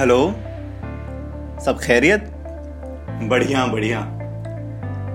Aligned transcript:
Hello? 0.00 0.34
सब 1.64 1.78
खैरियत? 1.82 2.20
बढ़िया 3.22 3.66
बढ़िया। 3.66 4.00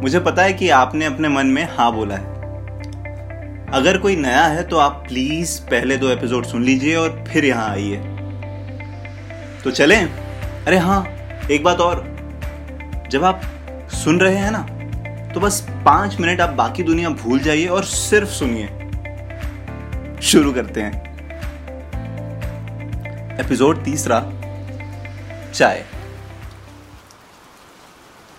मुझे 0.01 0.19
पता 0.19 0.43
है 0.43 0.54
कि 0.54 0.69
आपने 0.69 1.05
अपने 1.05 1.27
मन 1.27 1.47
में 1.47 1.69
हाँ 1.71 1.93
बोला 1.93 2.15
है। 2.15 2.25
अगर 3.67 3.97
कोई 3.97 4.15
नया 4.15 4.43
है 4.43 4.63
तो 4.63 4.77
आप 4.77 5.03
प्लीज़ 5.07 5.61
पहले 5.61 5.97
दो 5.97 6.09
एपिसोड 6.09 6.45
सुन 6.45 6.63
लीजिए 6.63 6.95
और 6.95 7.23
फिर 7.27 7.45
यहाँ 7.45 7.69
आइए। 7.69 7.97
तो 9.63 9.71
चलें? 9.71 10.06
अरे 10.67 10.78
हाँ 10.78 11.15
एक 11.52 11.63
बात 11.63 11.79
और। 11.79 12.04
जब 13.10 13.24
आप 13.24 13.42
सुन 13.90 14.20
रहे 14.20 14.36
हैं 14.36 14.52
ना 14.52 14.63
तो 15.33 15.40
बस 15.40 15.67
पाँच 15.86 16.20
मिनट 16.20 16.41
आप 16.41 16.49
बाकी 16.49 16.84
दुनिया 16.84 17.09
भूल 17.09 17.40
जाइए 17.40 17.67
और 17.67 17.84
सिर्फ़ 17.84 18.30
सुनिए। 18.30 18.67
शुरू 20.22 20.54
करते 20.54 20.81
हैं। 20.81 21.05
एपिसोड 23.40 23.83
तीसरा। 23.83 24.31
चाय 25.55 25.83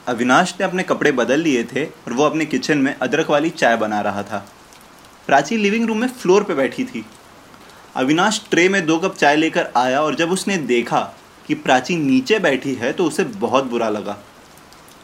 अविनाश 0.07 0.55
ने 0.61 0.65
अपने 0.65 0.83
कपड़े 0.83 1.13
बदल 1.13 1.41
लिए 1.41 1.63
थे 1.65 1.85
और 1.85 2.13
वो 2.13 2.25
अपने 2.25 2.47
किचन 2.47 2.79
में 2.79 2.95
अदरक 2.95 3.31
वाली 3.31 3.51
चाय 3.51 3.77
बना 3.77 4.01
रहा 4.01 4.23
था। 4.23 4.39
प्राची 5.27 5.57
लिविंग 5.57 5.87
रूम 5.89 5.99
में 5.99 6.09
फ्लोर 6.09 6.43
पे 6.43 6.55
बैठी 6.55 6.85
थी। 6.85 7.05
अविनाश 7.97 8.41
ट्रे 8.51 8.69
में 8.69 8.85
दो 8.87 8.99
कप 8.99 9.15
चाय 9.15 9.37
लेकर 9.37 9.71
आया 9.77 10.03
और 10.03 10.15
जब 10.15 10.33
उसने 10.33 10.57
देखा 10.67 11.01
कि 11.47 11.55
प्राची 11.55 11.97
नीचे 11.97 12.39
बैठी 12.39 12.75
है 12.75 12.93
तो 12.93 13.05
उसे 13.05 13.25
बहुत 13.25 13.65
बुरा 13.65 13.89
लगा। 13.89 14.17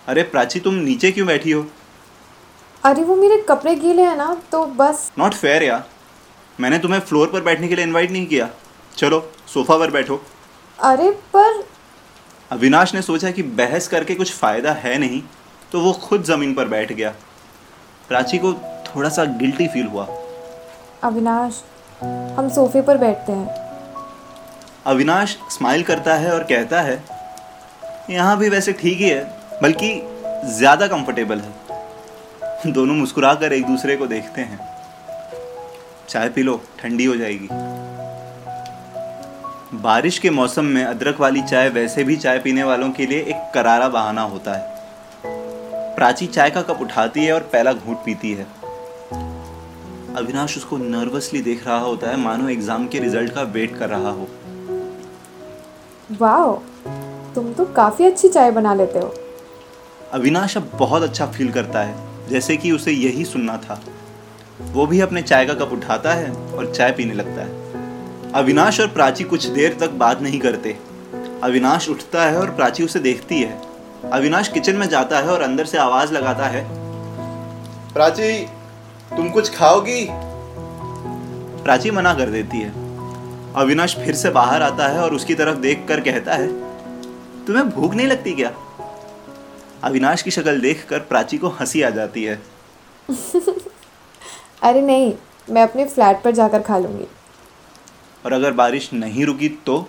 अरे 0.08 0.22
प्राची 0.22 0.60
तुम 0.60 0.74
नीचे 0.74 1.12
क्यों 1.12 1.26
बैठी 1.26 1.50
हो? 1.50 1.66
अरे 2.84 3.04
वो 3.04 3.16
मेरे 3.16 3.42
कपड़े 3.48 3.74
गीले 3.76 4.02
हैं 4.02 4.16
ना 4.16 4.34
तो 4.52 4.64
बस। 4.66 5.10
नॉट 5.18 5.34
फेयर 5.34 5.62
यार। 5.62 5.88
मैंने 6.58 6.78
तुम्हें 6.78 7.00
फ्लोर 7.00 7.28
पर 7.28 7.40
बैठने 7.40 7.68
के 7.68 7.76
लिए 7.76 7.84
इनवाइट 7.84 8.10
नहीं 8.10 8.26
किया। 8.26 8.50
चलो 8.96 9.20
सोफा 9.54 9.78
पर 9.78 9.90
बैठो। 9.90 10.22
अरे 10.78 11.10
पर 11.36 11.71
अविनाश 12.53 12.92
ने 12.95 13.00
सोचा 13.03 13.31
कि 13.31 13.42
बहस 13.58 13.86
करके 13.89 14.14
कुछ 14.14 14.33
फ़ायदा 14.33 14.72
है 14.72 14.97
नहीं 14.98 15.20
तो 15.72 15.81
वो 15.81 15.92
खुद 16.00 16.25
ज़मीन 16.25 16.53
पर 16.55 16.69
बैठ 16.69 16.92
गया। 16.92 17.11
प्राची 18.09 18.39
को 18.39 18.53
थोड़ा 18.86 19.09
सा 19.09 19.25
गिल्टी 19.36 19.69
फील 19.69 19.86
हुआ। 19.86 20.05
अविनाश 21.05 21.62
हम 22.36 22.48
सोफे 22.48 22.83
पर 22.83 22.98
बैठते 22.98 23.33
हैं। 23.33 23.48
अविनाश 24.86 25.36
स्माइल 25.50 25.83
करता 25.83 26.14
है 26.14 26.33
और 26.33 26.42
कहता 26.44 26.81
है 26.81 27.03
यहाँ 28.11 28.36
भी 28.39 28.48
वैसे 28.48 28.72
ठीक 28.72 28.98
ही 28.98 29.09
है 29.09 29.25
बल्कि 29.62 29.91
ज़्यादा 30.56 30.87
कंफर्टेबल 30.89 31.41
है। 31.41 32.72
दोनों 32.72 32.94
मुस्कुरा 32.94 33.34
कर 33.34 33.53
एक 33.53 33.66
दूसरे 33.66 33.97
को 33.97 34.06
देखते 34.06 34.41
हैं। 34.42 34.61
चाय 36.09 36.28
पी 36.28 36.42
लो 36.42 36.61
ठंडी 36.81 37.05
हो 37.05 37.16
जाएगी। 37.16 37.48
बारिश 39.75 40.19
के 40.19 40.31
मौसम 40.31 40.65
में 40.65 40.84
अदरक 40.84 41.20
वाली 41.20 41.42
चाय 41.42 41.69
वैसे 41.69 42.03
भी 42.05 42.17
चाय 42.17 42.39
पीने 42.39 42.62
वालों 42.62 42.91
के 42.91 43.06
लिए 43.06 43.20
एक 43.20 43.51
करारा 43.55 43.89
बहाना 43.89 44.23
होता 44.23 44.55
है। 44.55 45.95
प्राची 45.97 46.27
चाय 46.27 46.51
का 46.51 46.62
कप 46.62 46.81
उठाती 46.81 47.25
है 47.25 47.33
और 47.33 47.41
पहला 47.53 47.73
घूट 47.73 47.97
पीती 47.97 48.33
है। 48.33 48.47
अविनाश 50.17 50.56
उसको 50.56 50.77
नर्वसली 50.77 51.41
देख 51.43 51.67
रहा 51.67 51.78
होता 51.78 52.11
है 52.11 52.17
मानो 52.17 52.48
एग्ज़ाम 52.48 52.87
के 52.89 52.98
रिज़ल्ट 52.98 53.33
का 53.34 53.43
वेट 53.55 53.78
कर 53.78 53.89
रहा 53.89 54.11
हो। 54.11 54.28
वाह 56.20 57.33
तुम 57.34 57.53
तो 57.53 57.65
काफ़ी 57.73 58.06
अच्छी 58.06 58.28
चाय 58.28 58.50
बना 58.50 58.75
लेते 58.75 58.98
हो। 58.98 59.15
अविनाश 60.12 60.56
अब 60.56 60.70
बहुत 60.75 61.03
अच्छा 61.03 61.27
फील 61.28 61.53
करता 61.53 61.83
है 61.83 62.28
जैसे 62.28 62.56
कि 62.56 62.73
उसे 62.73 62.93
यही 62.93 63.25
सुनना 63.25 63.56
था। 63.56 63.81
वो 64.62 64.87
भी 64.87 65.00
अपने 65.00 65.23
चाय 65.23 65.47
का 65.47 65.55
कप 65.55 65.73
उठाता 65.73 66.15
है 66.15 66.31
और 66.31 66.73
चाय 66.75 66.93
पीने 66.93 67.15
लगता 67.15 67.41
है। 67.41 67.61
अविनाश 68.34 68.80
और 68.80 68.86
प्राची 68.86 69.25
कुछ 69.25 69.47
देर 69.47 69.77
तक 69.80 69.91
बात 69.91 70.22
नहीं 70.22 70.41
करते। 70.41 70.78
अविनाश 71.42 71.88
उठता 71.88 72.22
है 72.22 72.38
और 72.38 72.50
प्राची 72.50 72.84
उसे 72.84 72.98
देखती 72.98 73.42
है। 73.42 73.62
अविनाश 74.12 74.48
किचन 74.48 74.77
में 74.77 74.88
जाता 74.88 75.19
है 75.19 75.28
और 75.28 75.42
अंदर 75.42 75.64
से 75.64 75.78
आवाज़ 75.78 76.12
लगाता 76.12 76.47
है। 76.47 76.66
प्राची 77.93 78.47
तुम 79.16 79.31
कुछ 79.31 79.56
खाओगी? 79.56 80.09
प्राची 81.65 81.91
मना 81.91 82.15
कर 82.15 82.31
देती 82.31 82.60
है। 82.60 82.70
अविनाश 83.54 83.97
फिर 83.97 84.15
से 84.15 84.31
बाहर 84.31 84.62
आता 84.62 84.88
है 84.88 85.00
और 85.00 85.14
उसकी 85.14 85.34
तरफ़ 85.34 85.59
देख 85.59 85.84
कर 85.88 86.00
कहता 86.00 86.34
है 86.34 86.47
तुम्हें 87.47 87.70
भूख 87.70 87.94
नहीं 87.94 88.06
लगती 88.06 88.32
क्या? 88.32 88.53
अविनाश 89.82 90.22
की 90.22 90.31
शक्ल 90.31 90.60
देख 90.60 90.87
कर 90.91 90.99
प्राची 90.99 91.38
को 91.38 91.49
हँसी 91.49 91.82
आ 91.82 91.91
जाती 91.91 92.25
है। 92.25 92.43
अरे 94.62 94.81
नहीं 94.81 95.14
मैं 95.50 95.62
अपने 95.62 95.84
फ्लैट 95.84 96.22
पर 96.22 96.31
जाकर 96.31 96.62
खा 96.62 96.78
लूँगी। 96.78 97.06
और 98.25 98.33
अगर 98.33 98.53
बारिश 98.53 98.93
नहीं 98.93 99.25
रुकी 99.27 99.49
तो? 99.66 99.87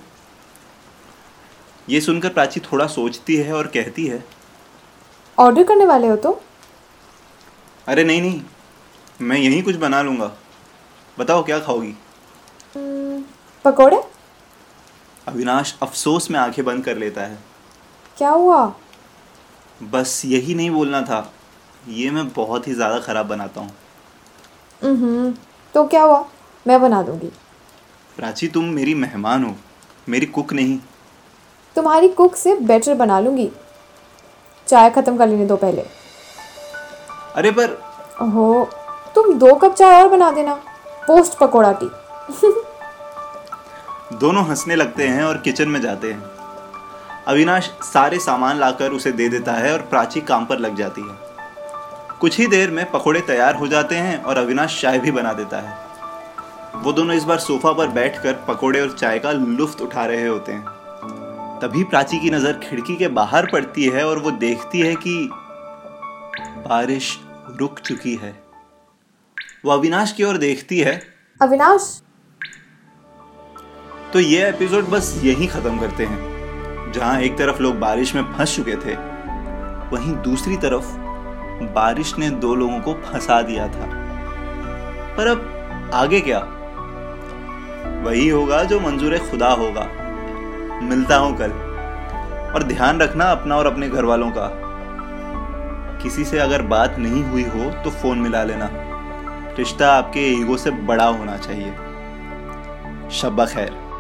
ये 1.90 2.02
सुनकर 2.02 2.30
प्राची 2.30 2.60
थोड़ा 2.62 2.88
सोचती 2.88 3.36
है 3.36 3.54
और 3.54 3.68
कहती 3.68 4.06
है 4.08 4.24
ऑर्डर 5.38 5.64
करने 5.64 5.86
वाले 5.86 6.08
हो 6.08 6.16
तो? 6.16 6.42
अरे 7.88 8.04
नहीं 8.04 8.22
नहीं 8.22 8.42
मैं 9.22 9.38
यहीं 9.38 9.62
कुछ 9.64 9.76
बना 9.76 10.02
लूँगा। 10.02 10.32
बताओ 11.18 11.44
क्या 11.44 11.60
खाओगी? 11.60 11.94
हम्म, 12.76 13.24
पकोड़े? 13.66 14.02
अविनाश 15.28 15.76
अफसोस 15.82 16.30
में 16.32 16.40
आँखें 16.40 16.64
बंद 16.66 16.84
कर 16.86 16.98
लेता 16.98 17.22
है। 17.22 17.38
क्या 18.18 18.30
हुआ? 18.30 18.66
बस 19.84 20.22
यही 20.26 20.56
नहीं 20.56 20.70
बोलना 20.70 21.02
था। 21.02 21.34
ये 21.88 22.10
मैं 22.12 22.28
बहुत 22.30 22.68
ही 22.68 22.74
ज़्यादा 22.74 23.00
ख़राब 23.00 23.28
बनाता 23.28 23.62
हूँ। 23.62 23.72
हम्म 24.82 25.32
तो 25.76 25.86
क्या 25.88 26.02
हुआ? 26.04 26.26
मैं 26.66 26.82
बना 26.82 27.02
दूँगी। 27.04 27.32
प्राची 28.18 28.48
तुम 28.48 28.66
मेरी 28.66 28.96
मेहमान 28.96 29.44
हो। 29.44 29.56
मेरी 30.10 30.26
कुक 30.26 30.54
नहीं। 30.54 30.80
तुम्हारी 31.76 32.10
कुक 32.10 32.36
से 32.36 32.56
बेटर 32.56 32.94
बना 32.94 33.20
लूँगी। 33.20 33.52
चाय 34.68 34.90
ख़त्म 34.90 35.18
कर 35.18 35.28
लेने 35.28 35.46
दो 35.46 35.56
पहले। 35.56 35.86
अरे 37.36 37.52
पर 37.52 37.82
ओहो 38.22 38.70
तुम 39.16 39.34
दो 39.34 39.56
कप 39.56 39.74
चाय 39.74 40.04
और 40.04 40.10
बना 40.10 40.32
देना। 40.32 40.62
पोस्ट 41.08 41.38
पकोड़ा 41.38 41.72
टी 41.72 41.86
दोनों 44.18 44.46
हंसने 44.46 44.76
लगते 44.76 45.08
हैं 45.08 45.24
और 45.24 45.38
किचन 45.38 45.70
में 45.70 45.82
जाते 45.82 46.14
हैं। 46.14 46.24
अविनाश 47.28 47.72
सारे 47.84 48.20
सामान 48.20 48.60
लाकर 48.60 48.90
उसे 48.90 49.12
दे 49.12 49.30
देता 49.30 49.52
है 49.52 49.74
और 49.74 49.82
प्राची 49.82 50.22
काम 50.22 50.46
पर 50.46 50.60
लग 50.60 50.76
जाती 50.76 51.02
है। 51.02 51.18
कुछ 52.20 52.38
ही 52.38 52.48
देर 52.48 52.72
में 52.72 52.92
पकोड़े 52.92 53.22
तैयार 53.22 53.56
हो 53.56 53.68
जाते 53.68 53.96
हैं 53.96 54.24
और 54.24 54.38
अविनाश 54.38 54.82
चाय 54.82 55.00
भी 55.00 55.12
बना 55.12 55.34
देता 55.34 55.58
है। 55.58 55.93
वो 56.76 56.92
दोनों 56.94 57.16
इस 57.16 57.24
बार 57.24 57.40
सोफा 57.40 57.72
पर 57.74 57.88
बैठकर 57.88 58.34
पकोड़े 58.48 58.82
और 58.82 58.92
चाय 58.92 59.20
का 59.20 59.32
लुफ्त 59.32 59.82
उठा 59.82 60.06
रहे 60.06 60.28
होते 60.28 60.52
हैं। 60.52 60.64
तभी 61.60 61.84
प्राची 61.84 62.20
की 62.20 62.30
नज़र 62.30 62.54
खिड़की 62.54 62.96
के 62.96 63.08
बाहर 63.08 63.46
पड़ती 63.52 63.86
है 63.86 64.06
और 64.06 64.20
वो 64.20 64.32
देखती 64.32 64.80
है 64.80 64.96
कि 64.96 65.30
बारिश 66.68 67.20
रुक 67.60 67.80
चुकी 67.80 68.16
है। 68.16 68.44
वो 69.66 69.72
अविनाश 69.72 70.12
की 70.12 70.24
ओर 70.24 70.38
देखती 70.38 70.80
है। 70.80 71.02
अविनाश? 71.42 72.02
तो 74.14 74.20
ये 74.20 74.50
एपिसोड 74.50 74.90
बस 74.90 75.22
यही 75.24 75.48
खत्म 75.48 75.80
करते 75.80 76.06
हैं। 76.06 76.92
जहाँ 76.92 77.20
एक 77.22 77.38
तरफ़ 77.38 77.60
लोग 77.60 77.80
बारिश 77.80 78.16
में 78.16 78.34
फंस 78.34 78.56
चुके 78.56 78.76
थे 78.76 78.96
वहीं 79.96 80.16
दूसरी 80.22 80.58
तरफ़ 80.58 80.86
बारिश 81.74 82.18
ने 82.18 82.30
दो 82.30 82.56
लोगों 82.56 82.80
को 82.80 82.94
फंसा 82.94 83.42
दिया 83.42 83.68
था। 83.68 83.88
पर 85.18 85.28
अब 85.28 85.92
आगे 85.94 86.22
क्या? 86.22 86.53
वही 88.04 88.30
होगा 88.30 88.64
जो 88.64 88.80
मंजूर 88.80 89.18
खुदा 89.18 89.50
होगा। 89.50 89.90
मिलता 90.84 91.18
हूँ 91.18 91.38
कल। 91.38 91.52
और 92.56 92.64
ध्यान 92.64 93.00
रखना 93.00 93.26
अपना 93.26 93.56
और 93.56 93.66
अपने 93.66 93.90
घर 93.90 94.06
वालों 94.06 94.32
का। 94.32 94.50
किसी 96.04 96.26
से 96.26 96.40
अगर 96.40 96.62
बात 96.62 96.96
नहीं 97.00 97.24
हुई 97.24 97.44
हो 97.44 97.70
तो 97.84 97.90
फ़ोन 97.90 98.20
मिला 98.20 98.44
लेना। 98.44 98.70
रिश्ता 99.58 99.94
आपके 99.94 100.20
ईगो 100.20 100.58
से 100.58 100.72
बड़ा 100.72 101.06
होना 101.06 101.38
चाहिए। 101.38 101.72
शब्बा 103.12 103.46
खैर। 103.46 103.93